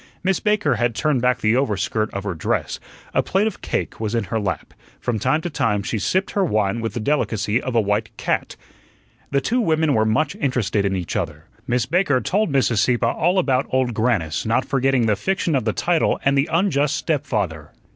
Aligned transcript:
Miss 0.23 0.39
Baker 0.39 0.77
had 0.77 0.95
turned 0.95 1.21
back 1.21 1.41
the 1.41 1.55
overskirt 1.55 2.11
of 2.11 2.23
her 2.23 2.33
dress; 2.33 2.79
a 3.13 3.21
plate 3.21 3.45
of 3.45 3.61
cake 3.61 3.99
was 3.99 4.15
in 4.15 4.23
her 4.23 4.39
lap; 4.39 4.73
from 4.99 5.19
time 5.19 5.41
to 5.41 5.49
time 5.51 5.83
she 5.83 5.99
sipped 5.99 6.31
her 6.31 6.43
wine 6.43 6.81
with 6.81 6.95
the 6.95 6.99
delicacy 6.99 7.61
of 7.61 7.75
a 7.75 7.79
white 7.81 8.09
cat. 8.17 8.55
The 9.29 9.41
two 9.41 9.61
women 9.61 9.93
were 9.93 10.03
much 10.05 10.35
interested 10.37 10.85
in 10.85 10.95
each 10.95 11.15
other. 11.15 11.45
Miss 11.67 11.85
Baker 11.85 12.19
told 12.19 12.51
Mrs. 12.51 12.77
Sieppe 12.79 13.05
all 13.05 13.37
about 13.37 13.67
Old 13.69 13.93
Grannis, 13.93 14.43
not 14.43 14.65
forgetting 14.65 15.05
the 15.05 15.15
fiction 15.15 15.53
of 15.55 15.65
the 15.65 15.71
title 15.71 16.19
and 16.25 16.35
the 16.35 16.49
unjust 16.51 16.97
stepfather. 16.97 17.69